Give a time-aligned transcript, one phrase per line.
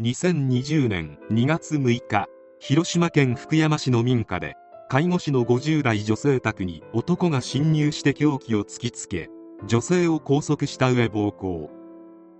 [0.00, 2.26] 2020年2月6日
[2.58, 4.56] 広島県福山市の民家で
[4.88, 9.28] 介護士の50代女性宅に男が侵入して凶器を突きつけ
[9.68, 11.70] 女性を拘束した上暴行。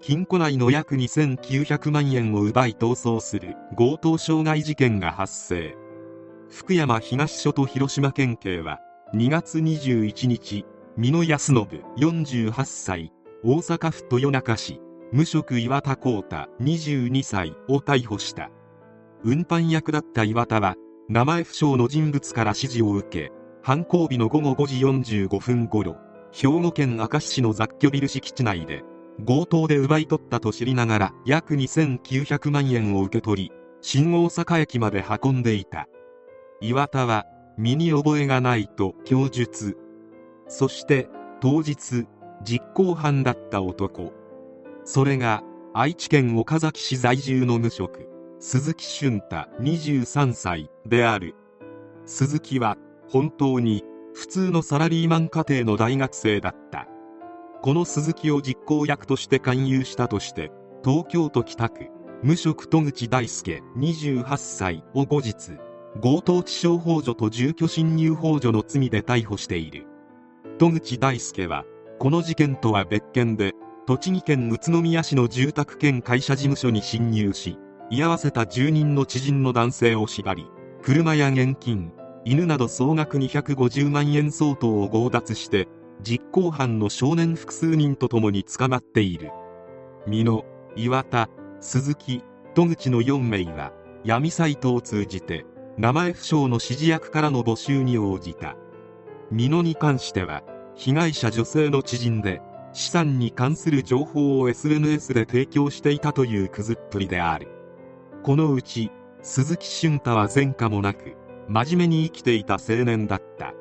[0.01, 5.77] 金庫内の約2900万円を奪い逃走する強盗傷害事件が発生。
[6.48, 8.79] 福山東署と広島県警は
[9.12, 10.65] 2月21日
[10.96, 11.66] 美濃康信
[11.98, 13.12] 48歳
[13.45, 14.80] 大阪府豊中市
[15.13, 18.51] 無職岩田光太22歳を逮捕した。
[19.25, 20.77] 運搬役だった岩田は
[21.09, 24.66] 名前不詳の人物から指示を受け犯行日の午後5
[25.03, 25.97] 時45分頃
[26.33, 28.85] 兵庫県明石市の雑居ビル敷地内で
[29.27, 35.88] 強盗で奪い取ったと知りながら約2900万円を受け取り新大阪駅まで運んでいた。
[36.61, 37.27] 岩田は
[37.59, 39.77] 身に覚えがないと供述。
[40.47, 41.09] そして
[41.41, 42.07] 当日
[42.45, 44.20] 実行犯だった男。
[44.84, 45.42] それが
[45.74, 48.09] 愛知県岡崎市在住の無職
[48.40, 51.34] 鈴木俊太23歳である。
[52.06, 52.76] 鈴木は
[53.08, 56.88] 本当に普通のサラリーマン家庭の大学生だった。
[57.62, 60.51] この鈴木を実行役として勧誘したとして
[60.82, 61.88] 東京都北区
[62.23, 65.58] 無職戸口大輔28歳を後日
[66.03, 69.86] 強盗致傷幇助と住居侵入幇助の罪で逮捕している。
[70.58, 71.64] 戸口大輔は
[71.98, 73.53] この事件とは別件で
[73.91, 77.59] 栃木県宇都宮市の住宅兼会社事務所に侵入し
[77.91, 80.47] 居合わせた住人の知人の男性を縛り
[80.81, 81.91] 車や現金
[82.25, 85.66] 犬など総額250万円相当を強奪して
[86.04, 89.32] 実行犯の少年複数人と共に捕まっている。
[90.06, 90.44] 美濃
[90.76, 91.28] 岩田
[91.59, 92.22] 鈴木
[92.54, 93.72] 戸口の4名は
[94.04, 95.44] 闇サイトを通じて
[95.78, 98.54] 名前不詳の指示役からの募集に応じた。
[99.32, 100.44] 美濃に関しては
[100.76, 102.41] 被害者女性の知人で
[102.72, 107.48] 資産に関する情報を SNS で提供していたというくずっぷりである。
[108.22, 108.91] このうち
[109.22, 111.16] 鈴木俊太は前科もなく
[111.48, 113.54] 真面目に生きていた青年だった。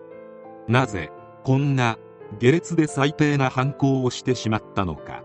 [0.67, 1.09] なぜ
[1.43, 1.97] こんな
[2.39, 5.23] 下劣で最低な犯行をしてしまったのか。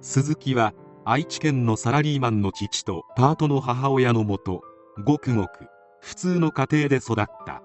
[0.00, 4.62] 鈴木は愛知県のサラリーマンの父とパートの母親のもと
[5.04, 5.68] ごくごく
[6.00, 7.62] 普通の家庭で育った。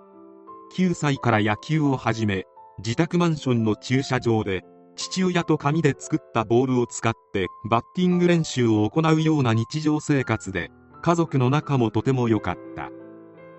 [0.78, 2.46] 9歳から野球を始め
[2.78, 4.64] 自宅マンションの駐車場で
[5.00, 10.72] 父親と紙で作ったボールを使ってバッティング練習を行うような日常生活で
[11.02, 12.92] 家族の仲もとても良かった。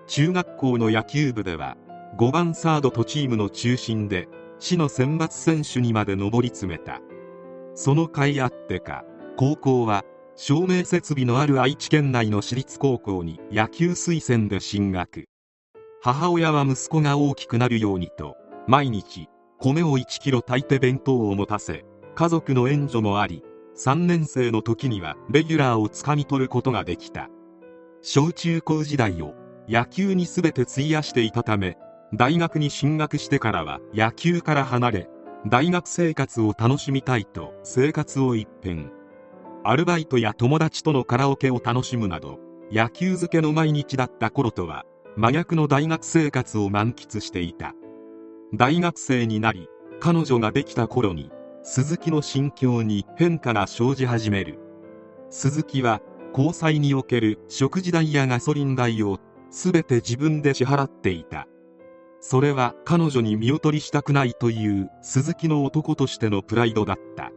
[0.05, 1.77] 中学校の野球部では
[2.19, 4.27] 5番サードとチームの中心で
[4.59, 7.01] 市の選抜選手にまで上り詰めた。
[7.73, 9.03] その甲斐あってか
[9.35, 10.03] 高校は
[10.35, 15.25] 照明設備のある愛知県内の私立高校に野球推薦で進学。
[16.03, 18.35] 母親は息子が大きくなるようにと
[18.67, 19.27] 毎日
[19.61, 21.85] 米を1キロ炊いて弁当を持たせ
[22.15, 23.43] 家族の援助もあり
[23.77, 27.29] 3年生の時にはレギュラーをつかみ取ることができた。
[28.01, 29.35] 小中高時代を
[29.69, 31.77] 野球に全て費やしていたため
[32.13, 35.09] 大学に進学してからは野球から離れ
[35.47, 38.91] 大学生活を楽しみたいと生活を一変。
[39.63, 42.39] アルバイトや友達とのカラオケを楽しむなど
[42.71, 44.85] 野球漬けの毎日だった頃とは
[45.15, 47.75] 真逆の大学生活を満喫していた。
[48.53, 49.69] 大学生になり
[50.01, 51.31] 彼女ができた頃に
[51.63, 54.59] 鈴木の心境に変化が生じ始める。
[55.29, 56.01] 鈴木は
[56.33, 59.19] 交際における食事代やガソリン代を
[59.49, 61.47] 全て自分で支払っていた。
[62.19, 67.31] それは彼女に見劣りしたくないという鈴木の男としてのプライドだった。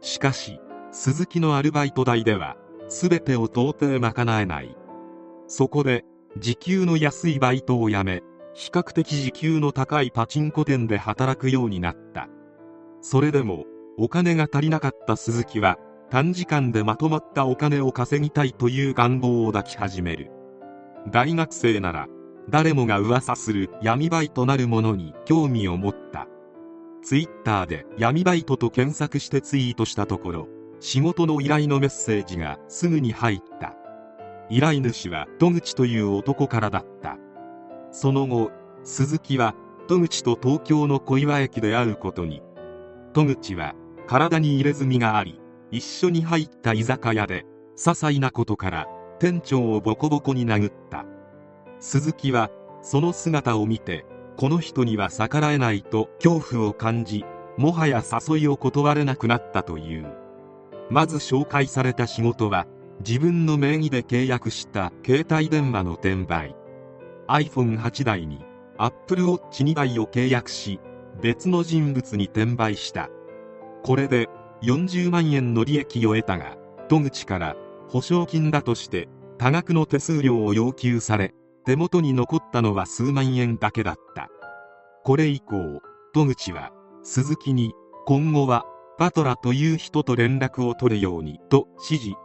[0.00, 0.60] しかし
[0.92, 2.56] 鈴木のアルバイト代では
[2.88, 4.76] 全てを到底賄えない。
[5.48, 6.04] そこで
[6.38, 8.22] 時給の安いバイトを辞め
[8.56, 12.26] 比較的時給の高いパチンコ店で働くようになった。
[13.02, 13.66] それでも
[13.98, 15.76] お金が足りなかった鈴木は
[16.08, 20.30] 短時間でまとまったお金を稼ぎたいという願望を抱き始める。
[21.12, 22.06] 大学生なら
[22.48, 26.26] 誰もが噂する闇バイトなるものに興味を持った。
[27.02, 30.48] ツイッターで闇バイトと検索してツイートしたところ
[30.80, 33.74] 仕事の依頼のメッセージがすぐに入った。
[34.48, 37.18] 依頼主は戸口という男からだった。
[37.98, 38.50] その後
[38.84, 39.54] 鈴木は
[39.88, 42.42] 戸口と東京の小岩駅で会うことに。
[43.14, 43.74] 戸口は
[44.06, 45.40] 体に入れ墨があり
[45.70, 48.86] 一緒に入った居酒屋で些細なことから
[49.18, 51.06] 店長をボコボコに殴った。
[51.80, 52.50] 鈴木は
[52.82, 54.04] その姿を見て
[54.36, 57.24] この人には逆らえないと恐怖を感じ
[57.56, 60.06] もはや誘いを断れなくなったという。
[60.90, 62.66] まず紹介された仕事は
[62.98, 66.54] 自分の名義で契約した携帯電話の転売。
[67.28, 68.44] iPhone8 台に
[68.78, 70.80] Apple Watch2 台を契約し
[71.22, 73.08] 別の人物に転売した。
[73.82, 74.28] これで
[74.62, 76.56] 40万円の利益を得たが
[76.88, 77.56] 戸口から
[77.88, 79.08] 保証金だとして
[79.38, 81.34] 多額の手数料を要求され
[81.64, 84.28] 手元に残ったのは数万円だけだった。
[85.04, 85.80] これ以降
[86.12, 87.72] 戸口は鈴木に
[88.06, 88.64] 今後は
[88.98, 92.18] パトラという人と連絡を取るようにと指示。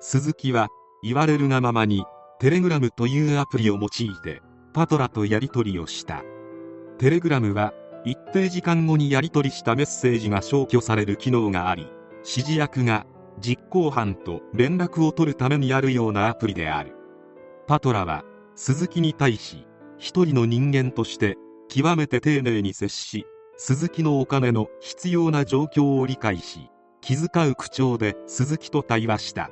[0.00, 0.68] 鈴木は
[1.02, 2.04] 言われるがままに
[2.38, 3.88] テレグラムというアプリを用い
[4.22, 4.42] て
[4.74, 6.22] パトラとやり取りをした。
[6.98, 7.72] テレグラムは
[8.04, 11.88] 一定時間後にやり取りしたメッセージが消去される機能があり
[12.18, 13.06] 指示役が
[13.40, 16.94] 実行犯と連絡を取るためにあるようなアプリである。
[17.66, 18.22] パトラは
[18.54, 19.66] 鈴木に対し
[19.96, 21.36] 一人の人間として
[21.68, 23.24] 極めて丁寧に接し
[23.56, 26.68] 鈴木のお金の必要な状況を理解し
[27.00, 29.50] 気遣う口調で鈴木と対話した。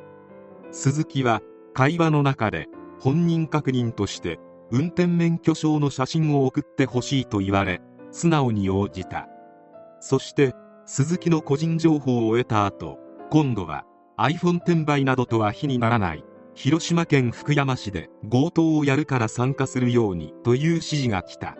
[0.70, 1.40] 鈴木は
[1.74, 2.68] 会話の中で
[3.00, 4.38] 本人確認として
[4.70, 7.82] 運転免許証の写真を送ってほしいと言われ
[8.12, 9.28] 素直に応じた。
[10.00, 10.54] そして
[10.86, 12.98] 鈴木の個人情報を得た後
[13.30, 13.84] 今度は
[14.16, 16.24] iPhone 転売などとは比にならない
[16.54, 21.56] 広島県福山市で強盗をやるから参加するようにという指示が来た。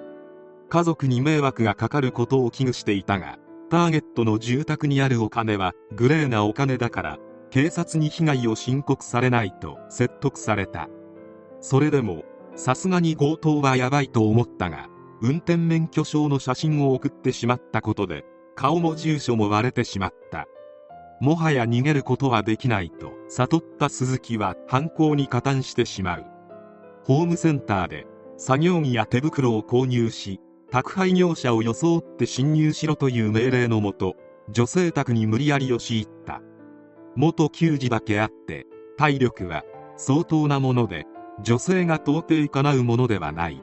[0.69, 3.38] 家族に迷惑がかかることを危惧していたが
[3.70, 7.19] ターゲットの住宅にあるお金はグレーなお金だから
[7.54, 10.88] 警察に被害を申告されないと説得された。
[11.60, 12.24] それでも
[12.56, 14.88] さすがに強盗はやばいと思ったが
[15.22, 18.24] 運転免許証の写真を送ってしまったことで
[18.56, 20.48] 顔も住所も割れてしまった。
[21.20, 26.24] もはや逃げることはできないと悟った鈴木は犯行に加担してしまう。
[27.04, 30.40] ホームセンターで作業着や手袋を購入し
[30.72, 34.16] 宅配業者を装って侵入しろという命令のもと
[34.50, 36.42] 女性宅に無理やり押し入った。
[37.16, 38.66] 元球児だけあって
[38.96, 39.62] 体力は
[39.96, 41.06] 相当なもので
[41.43, 43.62] 女性が到底叶うものではない。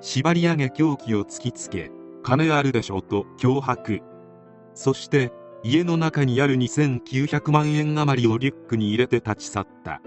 [0.00, 1.90] 縛り上げ凶器を突きつけ
[2.22, 4.00] 金あるでしょと脅迫。
[4.74, 5.32] そして
[5.62, 10.00] 家の中にある2900万円余りをリュックに入れて立ち去った。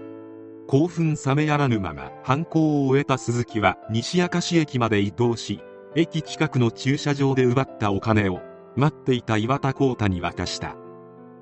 [0.66, 5.60] 興奮冷めやらぬまま犯行を終えた鈴木は西明石駅まで移動し
[5.94, 8.40] 駅近くの駐車場で奪ったお金を
[8.74, 10.76] 待っていた岩田光太に渡した。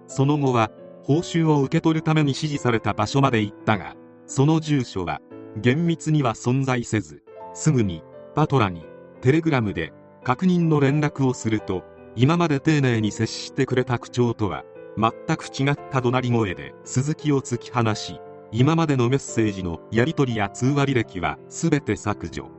[0.07, 0.71] その後は
[1.05, 3.97] 報酬を受け取るために指示された場所まで行ったが
[4.27, 5.21] その住所は
[5.57, 7.23] 厳密には存在せず
[7.55, 8.03] すぐに
[8.35, 8.87] パトラに
[9.21, 9.93] テレグラムで
[10.25, 11.83] 確認の連絡をすると
[12.15, 14.65] 今まで丁寧に接してくれた口調とは
[14.97, 18.21] 全く違った怒鳴り声で鈴木を突き放し
[18.55, 22.51] 今までのメッセージのやり取りや通話履歴は全て削除。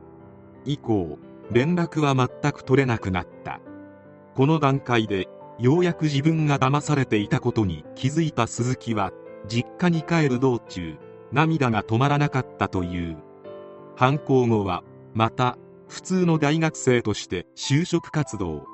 [0.64, 1.18] 以降
[1.52, 3.60] 連絡は全く取れなくなった。
[4.34, 5.28] この段階で
[5.58, 9.12] ようやく自分が騙されていたことに気づいた鈴木は
[9.46, 10.96] 実家に帰る道中
[11.32, 13.16] 涙が止まらなかったという。
[13.96, 14.82] 犯行後は
[15.14, 15.56] また
[15.88, 18.64] 普通の大学生として就職活動。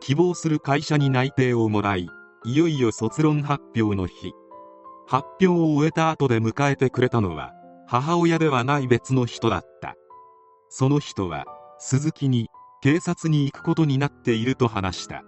[0.00, 2.08] 希望する会社に内定をもらい
[2.44, 4.32] いよいよ卒論発表の日。
[5.06, 7.52] 発表を終えた後で迎えてくれたのは
[7.86, 9.94] 母親ではない別の人だった。
[10.68, 11.44] その人は
[11.78, 12.48] 鈴木に
[12.82, 15.24] 警察に行くことになっていると話した。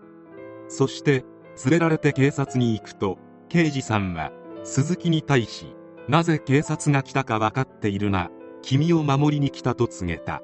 [0.68, 1.24] そして
[1.64, 3.18] 連れられて警察に行くと
[3.48, 4.32] 刑事さんは
[4.64, 5.74] 鈴木に対し
[6.08, 8.30] なぜ警察が来たか分かっているな
[8.62, 10.42] 君を守りに来たと告げた。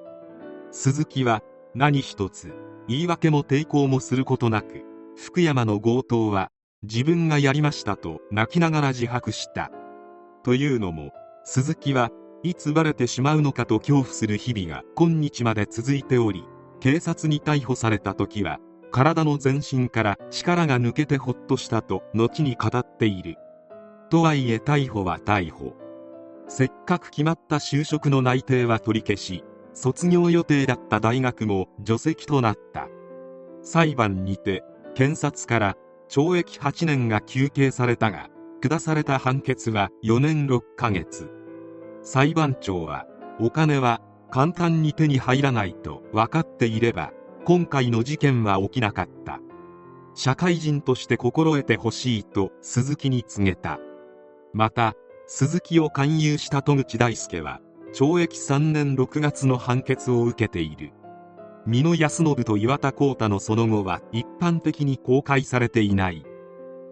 [0.70, 1.42] 鈴木は
[1.74, 2.52] 何一つ
[2.88, 4.84] 言い訳も抵抗もすることなく
[5.16, 6.50] 福山の強盗は
[6.82, 9.70] 自分がやりましたと泣きながら自白した。
[10.42, 11.12] というのも
[11.44, 12.10] 鈴木は
[12.42, 16.44] いつバレてしまうのかと恐怖する日々が今日まで続いており
[16.80, 18.58] 警察に逮捕された時は
[18.92, 23.36] 体の全身から力が抜けてほっとしたと後に語っている。
[24.10, 25.74] とはいえ逮捕は逮捕。
[26.46, 32.88] せっかく決まった就職の内定は取り消し卒業予定だった大学も除籍となった。
[33.62, 34.62] 裁判にて
[34.94, 35.76] 検察から
[36.10, 38.28] 懲役8年が求刑されたが
[38.60, 41.30] 下された判決は4年6ヶ月。
[42.02, 43.06] 裁判長は
[43.40, 47.12] お金は簡単に手に入らないと分かっていれば
[47.44, 49.40] 今回の事件は起きなかった。
[50.14, 53.80] 社会人として心得てほしいと鈴木に告げた。
[54.52, 54.94] また
[55.26, 57.60] 鈴木を勧誘した戸口大輔は
[57.92, 60.92] 懲役3年6月の判決を受けている。
[61.66, 66.24] 美濃康信と岩田光太のその後は一般的に公開されていない。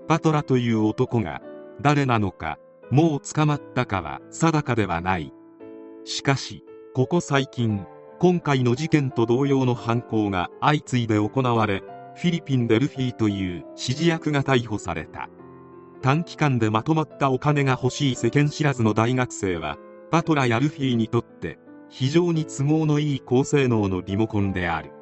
[0.08, 1.42] パトラという男が
[1.80, 2.58] 誰なのか
[2.90, 5.32] もう捕まったかは定かではない。
[6.04, 7.86] しかしここ最近
[8.22, 11.82] 今回の事件と同様の犯行が相次いで行われ
[12.14, 15.30] フィリピンでルフィという指示役が逮捕された。
[16.02, 19.78] 短期間でまとまったお金が欲しい世間知らずの大学生は
[20.10, 21.58] パトラやルフィにとって
[21.88, 24.92] 非常に都合のいい高性能のリモコンである。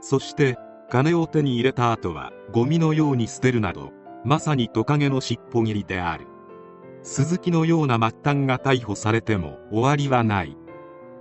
[0.00, 0.56] そして
[0.88, 3.92] 金を手に入れた後はゴミのように捨てるなど
[4.24, 6.26] まさにトカゲの尻尾切りである。
[7.02, 10.56] 鈴木のような末端が逮捕されても終わりはない。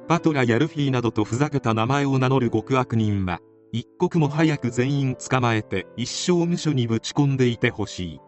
[0.07, 3.39] パトラやルフィなどとふざけた名前を名乗る極悪人は
[3.71, 8.21] 一刻も早く全員捕まえて一生無所にぶち込んでいてほしい。